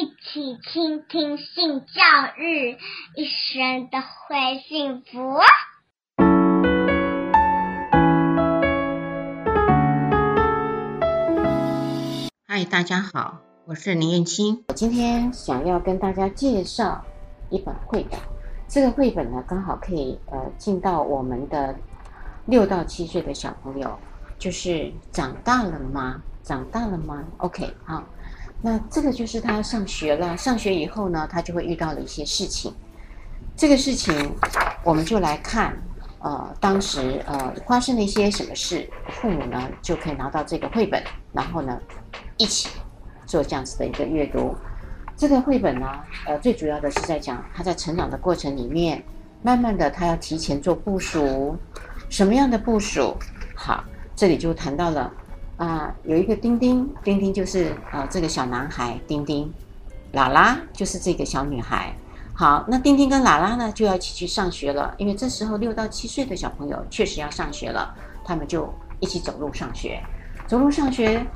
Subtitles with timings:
[0.00, 2.00] 一起倾听性教
[2.36, 2.78] 育，
[3.16, 5.40] 一生都会幸福。
[12.46, 14.62] 嗨，大家好，我是林燕青。
[14.68, 17.04] 我今天想要跟大家介绍
[17.50, 18.20] 一本绘本。
[18.68, 21.74] 这个绘本呢，刚好可以呃进到我们的
[22.46, 23.98] 六到七岁的小朋友，
[24.38, 26.22] 就是长大了吗？
[26.44, 28.04] 长大了吗？OK，好。
[28.60, 30.36] 那这个就是他上学了。
[30.36, 32.74] 上学以后呢，他就会遇到了一些事情。
[33.56, 34.32] 这个事情，
[34.84, 35.76] 我们就来看，
[36.18, 41.02] 呃，当时呃发生了一些什么事，父母呢就可以拿到这个绘本，
[41.32, 41.80] 然后呢
[42.36, 42.68] 一起
[43.26, 44.54] 做这样子的一个阅读。
[45.16, 45.86] 这个绘本呢，
[46.26, 49.02] 呃，最主要的是在讲他在成长的过程里面，
[49.42, 51.56] 慢慢的他要提前做部署，
[52.08, 53.16] 什么样的部署？
[53.56, 55.12] 好，这里就谈到了。
[55.58, 59.52] 啊，有一个丁丁，丁丁就是呃这个小男孩，丁丁，
[60.12, 61.92] 拉拉就是这个小女孩。
[62.32, 67.92] 好，那丁丁跟拉拉呢就要一起去上学了，因为这时候六到七岁的小朋友确实要上学了，
[68.24, 70.00] 他们就一起走路上学。
[70.46, 71.26] 走路上学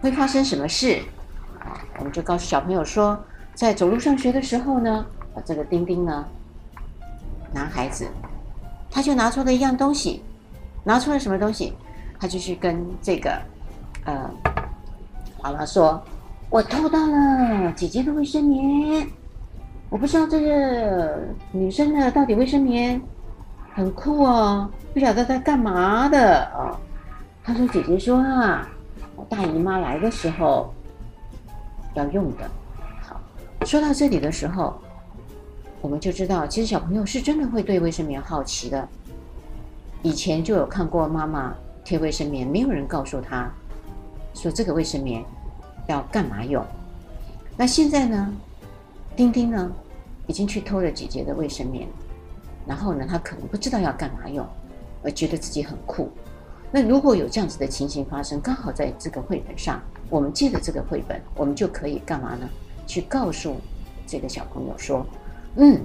[0.00, 1.00] 会发生什么事？
[1.60, 3.16] 啊，我们就告诉小朋友说，
[3.54, 6.26] 在走路上学的时候呢，啊，这个丁丁呢，
[7.54, 8.08] 男孩子，
[8.90, 10.24] 他就拿出了一样东西，
[10.82, 11.72] 拿出了什么东西？
[12.18, 13.40] 他就去跟这个。
[14.04, 14.30] 呃，
[15.42, 16.02] 娃娃，说，
[16.48, 19.06] 我偷到了姐姐的卫生棉，
[19.88, 21.18] 我不知道这个
[21.52, 23.00] 女生的到底卫生棉
[23.74, 26.76] 很酷哦，不晓得在干嘛的哦。
[27.42, 28.68] 他说：“姐姐说啊，
[29.16, 30.72] 我大姨妈来的时候
[31.94, 32.50] 要用的。”
[33.02, 33.20] 好，
[33.64, 34.80] 说到这里的时候，
[35.80, 38.88] 我们就知道，其实小朋友是真的会对卫生棉好奇的。
[40.02, 41.54] 以前就有看过妈妈
[41.84, 43.50] 贴卫生棉，没有人告诉他。
[44.34, 45.24] 说这个卫生棉
[45.86, 46.64] 要干嘛用？
[47.56, 48.32] 那现在呢？
[49.16, 49.70] 丁丁呢，
[50.26, 51.86] 已经去偷了姐姐的卫生棉，
[52.66, 54.46] 然后呢，他可能不知道要干嘛用，
[55.02, 56.08] 而觉得自己很酷。
[56.70, 62.48] 那如果有这样子的情形发生，刚好在这个绘本上，我们借着这个绘本，我们就可以干嘛呢？
[62.86, 63.56] 去告诉
[64.06, 65.04] 这个小朋友说
[65.56, 65.80] ：“嗯，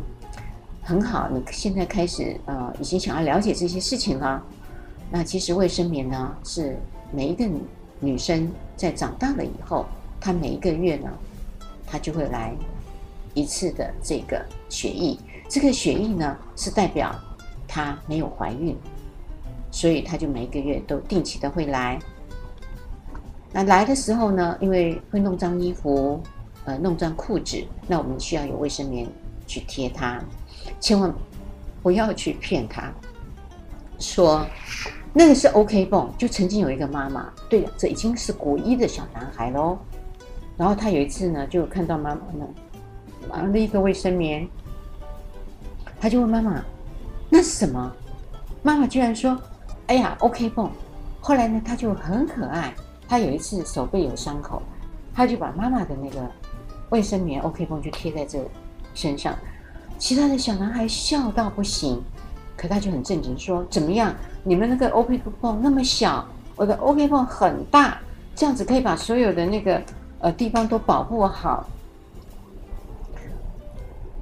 [0.82, 4.42] 很好，你现在开始呃，已经想要了解这些事情了。
[5.12, 6.78] 那其实卫生棉呢，是
[7.12, 7.46] 每一个
[8.06, 9.86] 女。”生在长大了以后，
[10.20, 11.10] 她每一个月呢，
[11.86, 12.56] 她就会来
[13.34, 15.18] 一次的这个血液。
[15.50, 17.14] 这个血液呢，是代表
[17.68, 18.76] 她没有怀孕，
[19.70, 22.00] 所以她就每个月都定期的会来。
[23.52, 26.22] 那来的时候呢，因为会弄脏衣服，
[26.66, 29.08] 呃，弄脏裤子，那我们需要有卫生棉
[29.46, 30.24] 去贴它，
[30.80, 31.14] 千万
[31.84, 32.92] 不要去骗她，
[34.00, 34.46] 说。
[35.18, 39.78] 那个是 OK 绷，就曾经有一个妈妈，对了，这已经是国一的小男孩喽。
[40.58, 42.46] 然后他有一次呢，就看到妈妈呢
[43.30, 44.46] 拿了一个卫生棉，
[46.02, 46.62] 他就问妈妈
[47.32, 47.94] ：“那是什么？”
[48.62, 49.40] 妈妈居然说
[49.88, 50.70] ：“哎呀，OK 绷。”
[51.22, 52.74] 后来呢，他就很可爱。
[53.08, 54.62] 他有一次手背有伤口，
[55.14, 56.30] 他就把妈妈的那个
[56.90, 58.40] 卫生棉 OK 绷就贴在这
[58.94, 59.34] 身上。
[59.98, 62.04] 其他的小男孩笑到不行。
[62.58, 64.14] 可他就很正经说：“怎么样？
[64.44, 68.00] 你们那个 OK 绷那么小，我的 OK 绷很大，
[68.36, 69.82] 这样子可以把所有的那个
[70.20, 71.68] 呃地方都保护好。”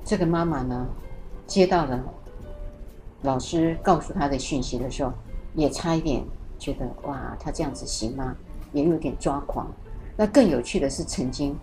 [0.03, 0.85] 这个妈妈呢，
[1.47, 2.03] 接到了
[3.22, 5.13] 老师告诉她的讯息的时候，
[5.55, 6.23] 也差一点
[6.59, 8.35] 觉得哇，他这样子行吗？
[8.73, 9.67] 也有点抓狂。
[10.17, 11.55] 那更有趣的是，曾经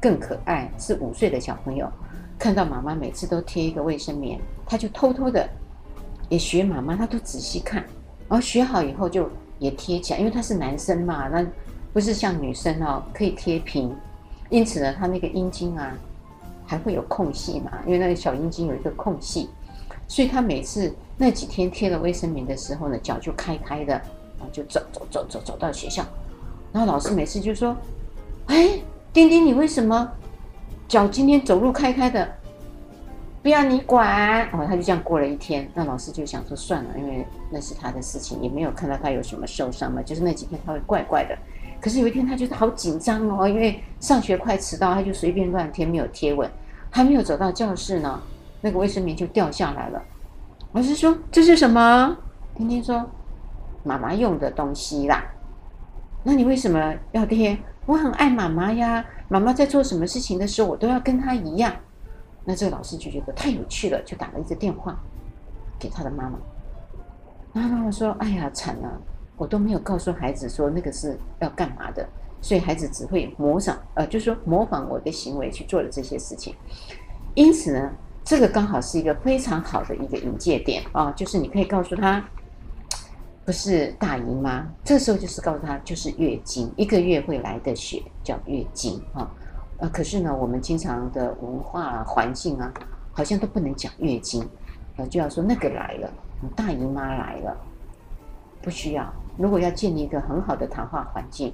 [0.00, 1.90] 更可爱是五岁的小朋友，
[2.38, 5.48] 看到妈妈每次都贴一个卫生棉，他就偷偷的。
[6.30, 7.82] 也学妈妈，他都仔细看，
[8.28, 11.44] 然后学好以后就也贴起来，因为他是男生嘛，那
[11.92, 13.94] 不是像女生哦，可以贴平。
[14.48, 15.92] 因此呢，他那个阴茎啊
[16.64, 19.50] 还会有空隙嘛，因为那个小阴茎有一个空隙，
[20.08, 26.04] 所以他每次那几天贴了卫生棉的时候呢，脚就开开的，然后就走走走走走到学校，
[26.72, 27.76] 然后老师每次就说
[28.46, 28.80] ：“哎，
[29.12, 30.10] 丁丁，你为什么
[30.88, 32.28] 脚今天走路开开的？”
[33.42, 35.66] 不要你管哦，他就这样过了一天。
[35.74, 40.02] 那老师就想说算了，因为那是他的事情，也没有看到他有什么受伤嘛。
[40.02, 41.36] 就是那几天他会怪怪的。
[41.80, 46.50] 可是有一天他觉得好紧张哦，因为上学快迟到，他就随便乱贴，没有贴稳。
[46.90, 48.20] 还没有走到教室呢，
[48.60, 50.02] 那个卫生棉就掉下来了。
[50.72, 52.16] 老师说这是什么？
[52.56, 53.08] 天天说
[53.84, 55.24] 妈妈用的东西啦。
[56.24, 57.56] 那你为什么要贴？
[57.86, 61.72] 我很爱妈妈呀，妈妈在做什么事情的时候，我都要跟她一样。
[62.50, 64.98] 那这个老师就觉得太有趣了，就打了一个电话
[65.78, 66.36] 给他的妈妈。
[67.52, 69.00] 然后妈妈说：“哎呀，惨了，
[69.36, 72.04] 我都没有告诉孩子说那个是要干嘛的，
[72.40, 76.52] 所以孩子只会模仿，呃，就是说模仿我的行为去做了这些事情。
[77.36, 77.92] 因此呢，
[78.24, 82.24] 这个刚好是一个非常好的一个引介点啊，就是你可以告诉他，
[83.44, 89.30] 不是大姨妈，这时候就是告诉他，就是月经，一个月会来的血叫月经啊。
[89.80, 92.70] 呃，可是呢，我们经常的文化环境啊，
[93.12, 94.46] 好像都不能讲月经，
[94.98, 96.10] 呃，就要说那个来了，
[96.54, 97.56] 大姨妈来了，
[98.60, 99.10] 不需要。
[99.38, 101.50] 如果要建立一个很好的谈话环境，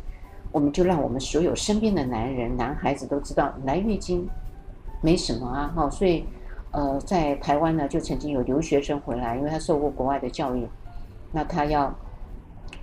[0.50, 4.29] 我们就让我们所有身边的男人、男孩子都知道来月经
[5.00, 5.88] 没什么啊，哈。
[5.88, 6.25] 所以，
[6.72, 10.67] 呃，在台湾呢，就曾经有留学生回来，因为他受过国外的教育，
[11.31, 11.94] 那他要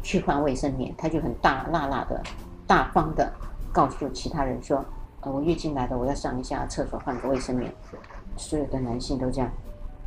[0.02, 2.24] 去换卫生棉，他就很大辣辣的、
[2.66, 3.30] 大方的
[3.74, 4.82] 告诉其他人说。
[5.24, 7.74] 呃，我月经来了，我要上一下厕所换个卫生棉。
[8.36, 9.50] 所有的男性都这样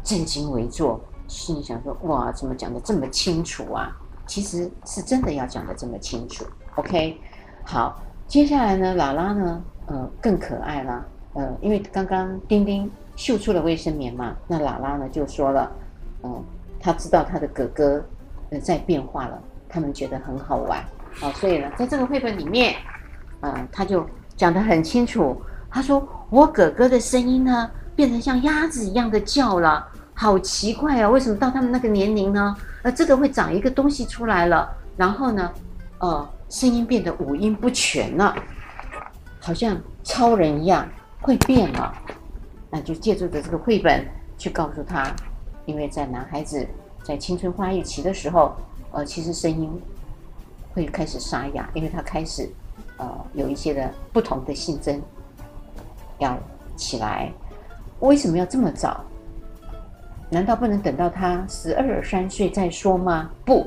[0.03, 3.97] 正襟危坐，心里想说：哇，怎么讲的这么清楚啊？
[4.27, 6.45] 其实是真的要讲得这么清楚。
[6.75, 7.19] OK，
[7.65, 11.07] 好，接下来呢，拉拉呢，呃，更可爱了。
[11.35, 15.71] 呃，因为刚刚丁丁秀出了卫生棉嘛，那拉拉呢就说了，
[16.25, 16.45] 嗯、呃，
[16.81, 18.05] 他知道他的哥哥
[18.51, 20.85] 呃在变化了，他们觉得很好玩。
[21.15, 22.75] 好、呃，所以呢，在这个绘本里面，
[23.41, 24.05] 呃，他就。
[24.37, 25.41] 讲得很清楚，
[25.71, 31.09] 他说：“我哥哥的声音呢，变成像鸭子一样的叫了，好奇怪啊！
[31.09, 32.55] 为什么到他们那个年龄呢？
[32.83, 35.51] 呃，这个会长一个东西出来了，然后呢，
[36.01, 38.35] 呃，声音变得五音不全了，
[39.41, 40.87] 好像超人一样
[41.21, 41.95] 会变了。
[42.71, 44.07] 那就借助着这个绘本
[44.37, 45.11] 去告诉他，
[45.65, 46.67] 因为在男孩子
[47.03, 48.55] 在青春发育期的时候，
[48.91, 49.71] 呃，其实声音
[50.75, 52.47] 会开始沙哑，因为他开始。”
[52.99, 55.01] 呃，有一些的不同的性征
[56.19, 56.39] 要
[56.77, 57.33] 起来，
[58.01, 59.05] 为什么要这么早？
[60.29, 63.31] 难道不能等到他十二三岁再说吗？
[63.45, 63.67] 不，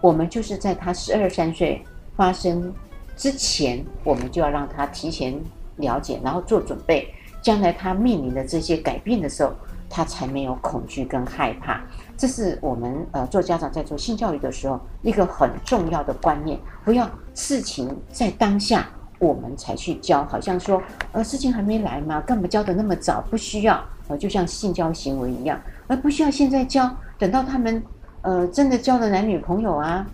[0.00, 1.82] 我们就是在他十二三岁
[2.14, 2.72] 发生
[3.16, 5.34] 之前，我们就要让他提前
[5.76, 7.08] 了解，然后做准备，
[7.40, 9.54] 将来他面临的这些改变的时候，
[9.88, 11.80] 他才没有恐惧跟害怕。
[12.16, 18.88] 这是我们呃做家长在做性教育的时候一个很重要的观念，不要事情在当下
[19.20, 23.20] 我们才去教，好像说呃事情还没来嘛，干嘛教得那么早？
[23.30, 27.80] 不需要，呃就像性交行为一样，而不需要现在教，等到他们
[28.22, 30.04] 呃真的交了男女朋友啊，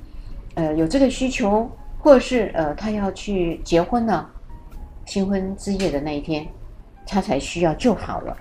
[0.56, 4.28] 呃有这个需求，或者是呃他要去结婚了，
[5.06, 6.46] 新婚之夜的那一天，
[7.06, 8.36] 他才需要就好了。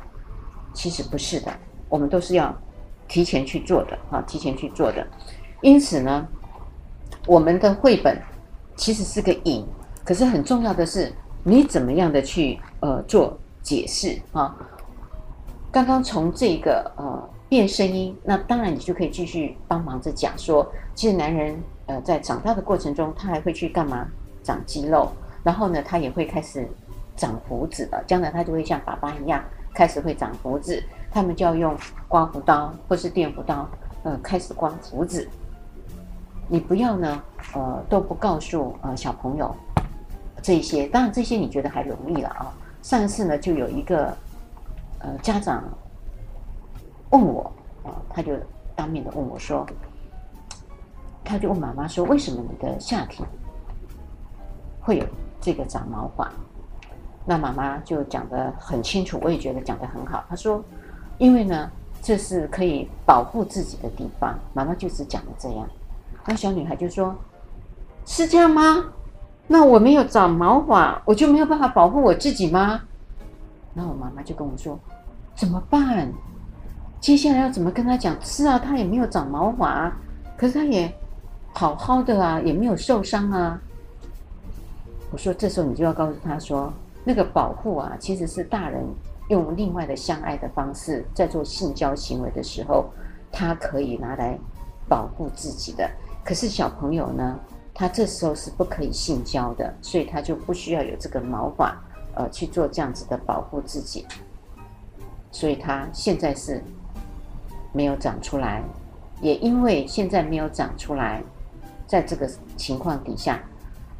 [0.74, 1.52] 其实不是的，
[1.88, 2.54] 我们都是要。
[3.08, 5.06] 提前去做的啊，提前去做的，
[5.60, 6.26] 因此呢，
[7.28, 8.18] 我们的绘本
[8.76, 9.66] 其实是个引，
[10.04, 11.12] 可是很重要的是
[11.44, 14.56] 你怎么样的去呃做解释啊。
[15.72, 24.08] 刚刚从这个呃变声音，那当然你就可以继续帮忙着讲说，其实男人呃在长大的过程中，他还会去干嘛？
[24.44, 25.12] 长肌肉，
[25.44, 26.68] 然后呢，他也会开始
[27.16, 30.82] 长胡子了，将来他就会像爸爸一样开始会长胡子。
[31.12, 31.78] 他们就要用
[32.08, 33.70] 刮胡刀或是电胡刀，
[34.04, 35.28] 呃，开始刮胡子。
[36.52, 39.56] 你不要呢，呃，都不告诉呃小朋友
[40.44, 40.86] 这些。
[40.86, 42.52] 当然这些你觉得还容易了啊。
[42.82, 44.14] 上一次呢，就有一个
[45.00, 45.64] 呃家长
[47.12, 47.50] 问我
[47.86, 48.34] 啊，他就
[48.76, 49.66] 当面的问我说，
[51.24, 53.24] 他就问妈妈说，为什么你的下体
[54.82, 55.06] 会有
[55.40, 56.30] 这个长毛发？
[57.26, 60.22] 那妈妈就讲得很清楚，我也觉得讲得很好。
[60.28, 60.62] 她说。
[61.18, 61.70] 因为呢，
[62.02, 64.36] 这是可以保护自己的地方。
[64.56, 65.70] 妈妈就只讲了这样，
[66.26, 67.16] 那小女孩就说
[68.06, 68.86] ：“是这样吗？
[69.48, 72.82] 那我没有长毛发，我就没有办法保护我自己吗？”
[73.74, 74.80] 然后我妈妈就跟我说
[75.36, 76.12] ：“怎么办？
[77.00, 78.16] 接下来要怎么跟他讲？
[78.22, 79.92] 是啊，他也没有长毛发，
[80.38, 80.94] 可是他也
[81.54, 83.60] 好好的啊，也没有受伤啊。”
[85.12, 86.72] 我说：“这时候你就要告诉他说，
[87.04, 88.84] 那个保护啊，其实是大人。”
[89.30, 92.90] 用另外的相爱的方式，在做性交行为的时候，
[93.32, 94.38] 他可以拿来
[94.90, 95.90] 保护自己的。
[96.24, 97.40] 可是小朋友呢，
[97.74, 101.76] 他这时候是不可以性交的，所以他就不需要有这个毛发，
[102.16, 104.06] 呃，去做这样子的保护自己。
[105.32, 106.64] 所以他现在是
[107.74, 108.62] 没有长出来，
[109.22, 111.24] 也因为现在没有长出来，
[111.88, 113.42] 在这个情况底下，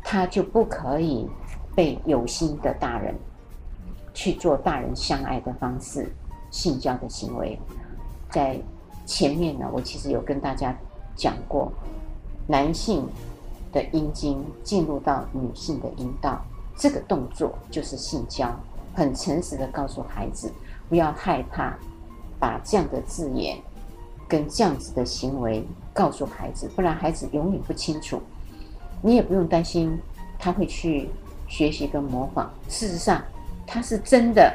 [0.04, 1.28] 他就不可以
[1.76, 3.16] 被有心的大人。
[4.14, 6.14] 去做大人相爱的方式，
[6.52, 7.58] 性交的行为，
[8.30, 8.60] 在
[9.06, 10.76] 前面呢，我其实有跟大家
[11.16, 11.72] 讲过，
[12.48, 13.08] 男性
[13.72, 16.42] 的阴茎进入到女性的阴道，
[16.76, 18.54] 这个动作就是性交。
[18.94, 20.52] 很诚实的告诉孩子，
[20.90, 21.78] 不要害怕，
[22.38, 23.58] 把这样的字眼
[24.28, 28.22] 跟这样子的行为告诉孩子，不然孩子永远不清楚。
[29.02, 29.98] 你也不用担心
[30.38, 31.10] 他会去
[31.48, 32.52] 学习跟模仿。
[32.68, 33.24] 事实上，
[33.66, 34.54] 他是真的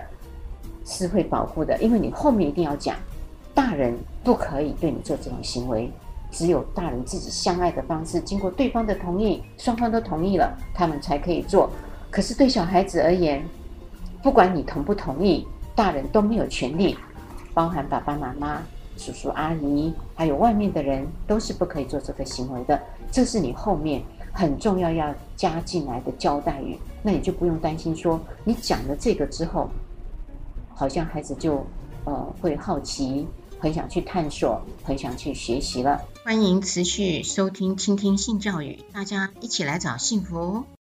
[0.84, 2.94] 是会保护的，因为你后面一定要讲，
[3.54, 5.90] 大人不可以对你做这种行为，
[6.36, 11.70] 只有大人自己相爱的方式，经过对方的同意，双方都同意了，他们才可以做。
[12.10, 13.42] 可是对小孩子而言，
[14.22, 16.94] 不管你同不同意，大人都没有权利，
[17.54, 18.60] 包含爸爸妈妈、
[18.98, 22.78] 叔叔阿姨，还有外面的人，都是不可以做这个行为的。
[23.10, 26.78] 这是你后面很重要要加进来的交代语。
[27.02, 29.70] 那你就不用担心说，你讲了这个之后，
[30.74, 31.64] 好像孩子就
[32.04, 33.26] 呃会好奇，
[33.58, 35.98] 很想去探索，很想去学习了。
[36.26, 40.66] 欢迎持续收听、倾听性教育，大家一起来找幸福。